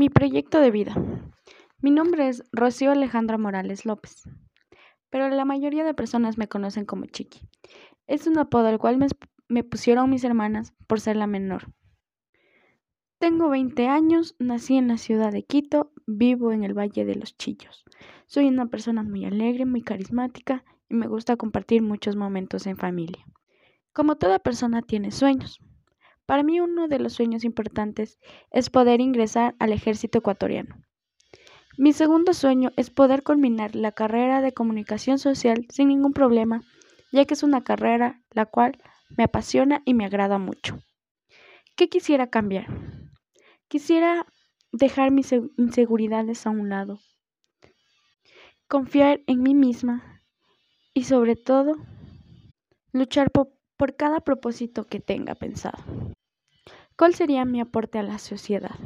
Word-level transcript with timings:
Mi 0.00 0.08
proyecto 0.08 0.62
de 0.62 0.70
vida. 0.70 0.94
Mi 1.82 1.90
nombre 1.90 2.28
es 2.28 2.42
Rocío 2.52 2.90
Alejandra 2.90 3.36
Morales 3.36 3.84
López, 3.84 4.22
pero 5.10 5.28
la 5.28 5.44
mayoría 5.44 5.84
de 5.84 5.92
personas 5.92 6.38
me 6.38 6.48
conocen 6.48 6.86
como 6.86 7.04
Chiqui. 7.04 7.46
Es 8.06 8.26
un 8.26 8.38
apodo 8.38 8.68
al 8.68 8.78
cual 8.78 8.96
me, 9.48 9.62
pusieron 9.62 10.08
mis 10.08 10.24
hermanas 10.24 10.72
por 10.86 11.00
ser 11.00 11.16
la 11.16 11.26
menor. 11.26 11.74
Tengo 13.18 13.50
20 13.50 13.88
años, 13.88 14.36
nací 14.38 14.78
en 14.78 14.88
la 14.88 14.96
ciudad 14.96 15.32
de 15.32 15.42
Quito, 15.42 15.92
vivo 16.06 16.50
en 16.52 16.64
el 16.64 16.72
Valle 16.72 17.04
de 17.04 17.16
los 17.16 17.36
Chillos. 17.36 17.84
Soy 18.26 18.48
una 18.48 18.70
persona 18.70 19.02
muy 19.02 19.26
alegre, 19.26 19.66
muy 19.66 19.82
carismática 19.82 20.64
y 20.88 20.94
me 20.94 21.08
gusta 21.08 21.36
compartir 21.36 21.82
muchos 21.82 22.16
momentos 22.16 22.66
en 22.66 22.78
familia. 22.78 23.26
Como 23.92 24.16
toda 24.16 24.38
persona 24.38 24.80
tiene 24.80 25.10
sueños, 25.10 25.60
para 26.30 26.44
mí 26.44 26.60
uno 26.60 26.86
de 26.86 27.00
los 27.00 27.14
sueños 27.14 27.42
importantes 27.42 28.20
es 28.52 28.70
poder 28.70 29.00
ingresar 29.00 29.56
al 29.58 29.72
ejército 29.72 30.18
ecuatoriano. 30.18 30.76
Mi 31.76 31.92
segundo 31.92 32.34
sueño 32.34 32.70
es 32.76 32.88
poder 32.88 33.24
culminar 33.24 33.74
la 33.74 33.90
carrera 33.90 34.40
de 34.40 34.52
comunicación 34.52 35.18
social 35.18 35.66
sin 35.70 35.88
ningún 35.88 36.12
problema, 36.12 36.62
ya 37.10 37.24
que 37.24 37.34
es 37.34 37.42
una 37.42 37.64
carrera 37.64 38.22
la 38.30 38.46
cual 38.46 38.80
me 39.18 39.24
apasiona 39.24 39.82
y 39.84 39.94
me 39.94 40.04
agrada 40.04 40.38
mucho. 40.38 40.78
¿Qué 41.74 41.88
quisiera 41.88 42.28
cambiar? 42.28 42.68
Quisiera 43.66 44.24
dejar 44.70 45.10
mis 45.10 45.32
inseguridades 45.32 46.46
a 46.46 46.50
un 46.50 46.68
lado, 46.68 47.00
confiar 48.68 49.20
en 49.26 49.42
mí 49.42 49.56
misma 49.56 50.22
y 50.94 51.02
sobre 51.02 51.34
todo 51.34 51.74
luchar 52.92 53.32
por, 53.32 53.48
cada 53.96 54.20
propósito 54.20 54.84
que 54.84 55.00
tenga 55.00 55.34
pensado. 55.34 55.82
¿Cuál 57.00 57.14
sería 57.14 57.46
mi 57.46 57.62
aporte 57.62 57.98
a 57.98 58.02
la 58.02 58.18
sociedad? 58.18 58.78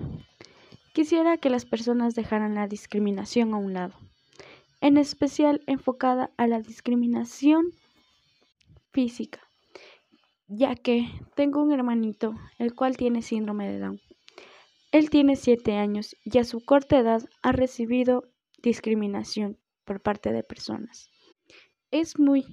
Quisiera 0.92 1.36
que 1.36 1.50
las 1.50 1.64
personas 1.64 2.14
dejaran 2.14 2.54
la 2.54 2.68
discriminación 2.68 3.52
a 3.52 3.56
un 3.56 3.72
lado, 3.72 3.98
en 4.80 4.98
especial 4.98 5.62
enfocada 5.66 6.30
a 6.36 6.46
la 6.46 6.60
discriminación 6.60 7.72
física, 8.92 9.40
ya 10.46 10.76
que 10.76 11.08
tengo 11.34 11.60
un 11.60 11.72
hermanito 11.72 12.36
el 12.60 12.76
cual 12.76 12.96
tiene 12.96 13.20
síndrome 13.20 13.68
de 13.68 13.80
Down. 13.80 14.00
Él 14.92 15.10
tiene 15.10 15.34
7 15.34 15.72
años 15.72 16.14
y 16.22 16.38
a 16.38 16.44
su 16.44 16.64
corta 16.64 17.00
edad 17.00 17.28
ha 17.42 17.50
recibido 17.50 18.22
discriminación 18.62 19.58
por 19.84 20.00
parte 20.00 20.32
de 20.32 20.44
personas. 20.44 21.10
Es 21.90 22.16
muy 22.20 22.44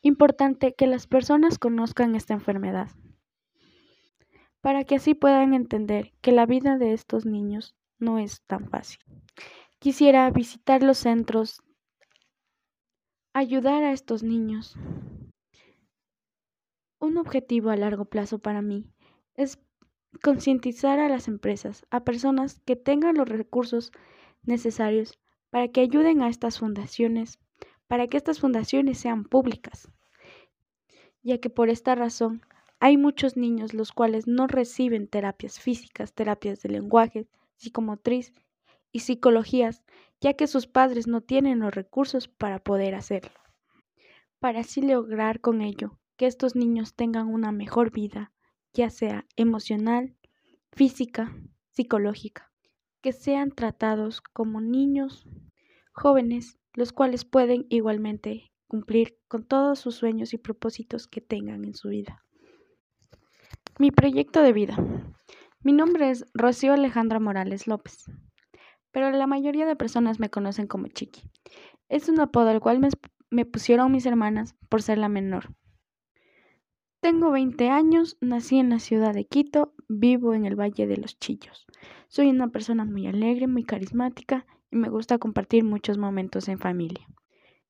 importante 0.00 0.76
que 0.78 0.86
las 0.86 1.08
personas 1.08 1.58
conozcan 1.58 2.14
esta 2.14 2.34
enfermedad 2.34 2.92
para 4.62 4.84
que 4.84 4.94
así 4.94 5.14
puedan 5.14 5.52
entender 5.52 6.14
que 6.22 6.32
la 6.32 6.46
vida 6.46 6.78
de 6.78 6.94
estos 6.94 7.26
niños 7.26 7.74
no 7.98 8.18
es 8.18 8.42
tan 8.42 8.70
fácil. 8.70 9.00
Quisiera 9.78 10.30
visitar 10.30 10.82
los 10.82 10.98
centros, 10.98 11.60
ayudar 13.34 13.82
a 13.82 13.92
estos 13.92 14.22
niños. 14.22 14.76
Un 17.00 17.18
objetivo 17.18 17.70
a 17.70 17.76
largo 17.76 18.04
plazo 18.04 18.38
para 18.38 18.62
mí 18.62 18.86
es 19.34 19.58
concientizar 20.22 21.00
a 21.00 21.08
las 21.08 21.26
empresas, 21.26 21.84
a 21.90 22.04
personas 22.04 22.60
que 22.64 22.76
tengan 22.76 23.16
los 23.16 23.28
recursos 23.28 23.90
necesarios 24.44 25.18
para 25.50 25.68
que 25.68 25.80
ayuden 25.80 26.22
a 26.22 26.28
estas 26.28 26.60
fundaciones, 26.60 27.40
para 27.88 28.06
que 28.06 28.16
estas 28.16 28.38
fundaciones 28.38 28.98
sean 28.98 29.24
públicas, 29.24 29.90
ya 31.22 31.38
que 31.38 31.50
por 31.50 31.68
esta 31.68 31.96
razón 31.96 32.42
hay 32.84 32.96
muchos 32.96 33.36
niños 33.36 33.74
los 33.74 33.92
cuales 33.92 34.26
no 34.26 34.48
reciben 34.48 35.06
terapias 35.06 35.60
físicas, 35.60 36.14
terapias 36.14 36.62
de 36.62 36.68
lenguaje, 36.68 37.28
psicomotriz 37.54 38.32
y 38.90 38.98
psicologías, 38.98 39.84
ya 40.20 40.34
que 40.34 40.48
sus 40.48 40.66
padres 40.66 41.06
no 41.06 41.20
tienen 41.20 41.60
los 41.60 41.72
recursos 41.72 42.26
para 42.26 42.58
poder 42.58 42.96
hacerlo. 42.96 43.38
Para 44.40 44.62
así 44.62 44.82
lograr 44.82 45.40
con 45.40 45.62
ello 45.62 46.00
que 46.16 46.26
estos 46.26 46.56
niños 46.56 46.96
tengan 46.96 47.28
una 47.28 47.52
mejor 47.52 47.92
vida, 47.92 48.32
ya 48.72 48.90
sea 48.90 49.26
emocional, 49.36 50.16
física, 50.72 51.32
psicológica, 51.70 52.50
que 53.00 53.12
sean 53.12 53.52
tratados 53.52 54.20
como 54.20 54.60
niños 54.60 55.28
jóvenes, 55.92 56.58
los 56.74 56.92
cuales 56.92 57.24
pueden 57.24 57.64
igualmente 57.68 58.50
cumplir 58.66 59.20
con 59.28 59.44
todos 59.44 59.78
sus 59.78 59.94
sueños 59.94 60.34
y 60.34 60.38
propósitos 60.38 61.06
que 61.06 61.20
tengan 61.20 61.64
en 61.64 61.74
su 61.74 61.90
vida. 61.90 62.24
Mi 63.82 63.90
proyecto 63.90 64.42
de 64.42 64.52
vida. 64.52 64.76
Mi 65.64 65.72
nombre 65.72 66.08
es 66.10 66.24
Rocío 66.34 66.72
Alejandra 66.72 67.18
Morales 67.18 67.66
López, 67.66 68.04
pero 68.92 69.10
la 69.10 69.26
mayoría 69.26 69.66
de 69.66 69.74
personas 69.74 70.20
me 70.20 70.30
conocen 70.30 70.68
como 70.68 70.86
Chiqui. 70.86 71.28
Es 71.88 72.08
un 72.08 72.20
apodo 72.20 72.50
al 72.50 72.60
cual 72.60 72.78
me, 73.30 73.44
pusieron 73.44 73.90
mis 73.90 74.06
hermanas 74.06 74.54
por 74.68 74.82
ser 74.82 74.98
la 74.98 75.08
menor. 75.08 75.56
Tengo 77.00 77.32
20 77.32 77.70
años, 77.70 78.18
nací 78.20 78.60
en 78.60 78.70
la 78.70 78.78
ciudad 78.78 79.14
de 79.14 79.24
Quito, 79.24 79.74
vivo 79.88 80.32
en 80.32 80.46
el 80.46 80.54
Valle 80.54 80.86
de 80.86 80.98
los 80.98 81.18
Chillos. 81.18 81.66
Soy 82.06 82.28
una 82.28 82.52
persona 82.52 82.84
muy 82.84 83.08
alegre, 83.08 83.48
muy 83.48 83.64
carismática 83.64 84.46
y 84.70 84.76
me 84.76 84.90
gusta 84.90 85.18
compartir 85.18 85.64
muchos 85.64 85.98
momentos 85.98 86.46
en 86.46 86.60
familia. 86.60 87.04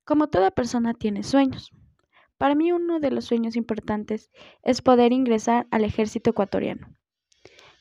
Como 0.04 0.26
toda 0.26 0.50
persona 0.50 0.92
tiene 0.92 1.22
sueños, 1.22 1.72
para 2.42 2.56
mí 2.56 2.72
uno 2.72 2.98
de 2.98 3.12
los 3.12 3.26
sueños 3.26 3.54
importantes 3.54 4.28
es 4.64 4.82
poder 4.82 5.12
ingresar 5.12 5.68
al 5.70 5.84
ejército 5.84 6.30
ecuatoriano. 6.30 6.88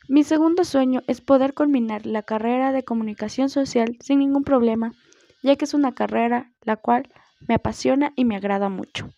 Mi 0.08 0.24
segundo 0.24 0.66
sueño 0.66 1.02
es 1.08 1.20
poder 1.20 1.56
culminar 1.56 2.06
la 2.06 2.22
carrera 2.22 2.72
de 2.72 2.84
comunicación 2.84 3.50
social 3.50 3.98
sin 4.02 4.20
ningún 4.20 4.44
problema, 4.44 4.94
ya 5.42 5.56
que 5.56 5.66
es 5.66 5.74
una 5.74 5.96
carrera 5.96 6.54
la 6.62 6.76
cual 6.76 7.12
me 7.48 7.56
apasiona 7.56 8.14
y 8.16 8.24
me 8.24 8.36
agrada 8.36 8.70
mucho. 8.70 9.10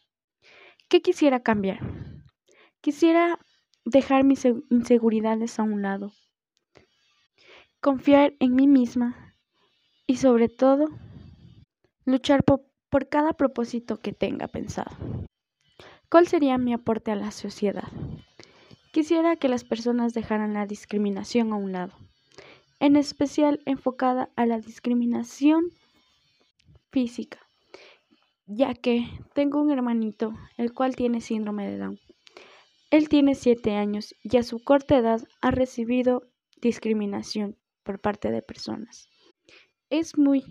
¿Qué 0.88 1.02
quisiera 1.02 1.42
cambiar? 1.42 1.80
Quisiera 2.80 3.38
dejar 3.84 4.24
mis 4.24 4.46
inseguridades 4.46 5.60
a 5.60 5.64
un 5.64 5.82
lado, 5.82 6.14
confiar 7.82 8.34
en 8.40 8.56
mí 8.56 8.66
misma 8.66 9.36
y 10.08 10.16
sobre 10.16 10.48
todo 10.48 10.88
luchar 12.06 12.46
por, 12.46 12.62
cada 13.10 13.34
propósito 13.34 14.00
que 14.00 14.14
tenga 14.14 14.48
pensado. 14.48 14.96
¿Cuál 16.14 16.28
sería 16.28 16.60
mi 16.60 16.74
aporte 16.74 17.10
a 17.10 17.16
la 17.16 17.32
sociedad? 17.32 17.92
Quisiera 18.92 19.36
que 19.36 19.50
las 19.50 19.64
personas 19.64 20.14
dejaran 20.14 20.54
la 20.54 20.68
discriminación 20.68 21.52
a 21.52 21.56
un 21.56 21.72
lado, 21.72 21.98
en 22.80 22.98
especial 22.98 23.62
enfocada 23.66 24.30
a 24.36 24.46
la 24.46 24.60
discriminación 24.60 25.72
física, 26.92 27.40
ya 28.46 28.76
que 28.76 29.08
tengo 29.34 29.60
un 29.60 29.72
hermanito 29.72 30.36
el 30.56 30.72
cual 30.72 30.96
tiene 30.96 31.20
síndrome 31.20 31.68
de 31.68 31.80
Down. 31.80 32.00
Él 32.92 33.10
tiene 33.10 33.34
7 33.34 33.72
años 33.72 34.14
y 34.22 34.38
a 34.38 34.44
su 34.44 34.64
corta 34.64 34.96
edad 34.96 35.24
ha 35.42 35.50
recibido 35.50 36.22
discriminación 36.62 37.58
por 37.82 38.00
parte 38.00 38.30
de 38.30 38.44
personas. 38.44 39.10
Es 39.90 40.16
muy 40.16 40.44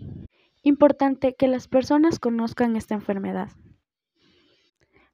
importante 0.61 1.35
que 1.35 1.47
las 1.47 1.69
personas 1.69 2.19
conozcan 2.19 2.75
esta 2.75 2.95
enfermedad 2.95 3.53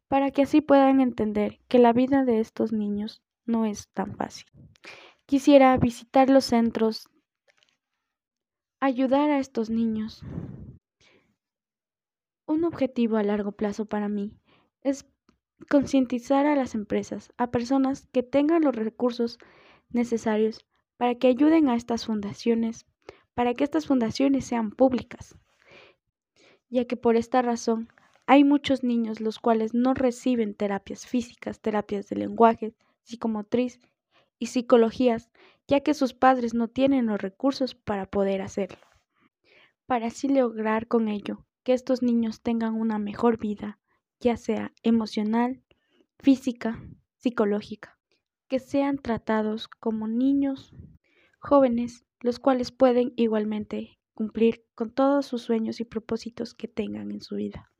para 0.09 0.31
que 0.31 0.41
así 0.41 0.59
puedan 0.59 0.99
entender 0.99 1.59
que 1.69 1.79
la 1.79 1.93
vida 1.93 2.25
de 2.25 2.41
estos 2.41 2.73
niños 2.73 3.21
no 3.45 3.65
es 3.65 3.87
tan 3.89 4.17
fácil. 4.17 4.47
Quisiera 5.25 5.77
visitar 5.77 6.29
los 6.29 6.45
centros, 6.45 7.07
ayudar 8.79 9.29
a 9.29 9.39
estos 9.39 9.69
niños. 9.69 10.23
Un 12.47 12.63
objetivo 12.63 13.17
a 13.17 13.23
largo 13.23 13.51
plazo 13.51 13.85
para 13.85 14.09
mí 14.09 14.33
es 14.81 15.05
concientizar 15.69 16.47
a 16.47 16.55
las 16.55 16.73
empresas, 16.73 17.31
a 17.37 17.51
personas 17.51 18.07
que 18.11 18.23
tengan 18.23 18.63
los 18.63 18.75
recursos 18.75 19.37
necesarios 19.89 20.65
para 20.97 21.15
que 21.15 21.27
ayuden 21.27 21.69
a 21.69 21.75
estas 21.75 22.07
fundaciones, 22.07 22.87
para 23.35 23.53
que 23.53 23.63
estas 23.63 23.85
fundaciones 23.85 24.45
sean 24.45 24.71
públicas, 24.71 25.37
ya 26.69 26.85
que 26.85 26.97
por 26.97 27.15
esta 27.15 27.43
razón 27.43 27.89
hay 28.31 28.43
muchos 28.43 28.83
niños 28.83 29.21
los 29.21 29.39
cuales 29.39 29.73
no 29.73 29.95
reciben 29.95 30.53
terapias 30.53 31.07
físicas, 31.07 31.61
terapias 31.61 32.09
de 32.09 32.15
lenguaje, 32.15 32.75
psicomotriz 33.01 33.79
y 34.37 34.45
psicologías, 34.45 35.31
ya 35.67 35.79
que 35.79 35.95
sus 35.95 36.13
padres 36.13 36.53
no 36.53 36.67
tienen 36.67 37.07
los 37.07 37.19
recursos 37.19 37.73
para 37.73 38.05
poder 38.05 38.43
hacerlo. 38.43 38.85
Para 39.87 40.05
así 40.05 40.27
lograr 40.27 40.87
con 40.87 41.07
ello 41.07 41.43
que 41.63 41.73
estos 41.73 42.03
niños 42.03 42.43
tengan 42.43 42.75
una 42.75 42.99
mejor 42.99 43.39
vida, 43.39 43.79
ya 44.19 44.37
sea 44.37 44.73
emocional, 44.83 45.63
física, 46.19 46.79
psicológica, 47.17 47.97
que 48.47 48.59
sean 48.59 48.99
tratados 48.99 49.67
como 49.67 50.07
niños 50.07 50.75
jóvenes, 51.39 52.05
los 52.19 52.37
cuales 52.37 52.71
pueden 52.71 53.11
igualmente 53.15 53.97
cumplir 54.13 54.67
con 54.75 54.91
todos 54.91 55.25
sus 55.25 55.41
sueños 55.41 55.79
y 55.79 55.85
propósitos 55.85 56.53
que 56.53 56.67
tengan 56.67 57.09
en 57.09 57.21
su 57.21 57.37
vida. 57.37 57.71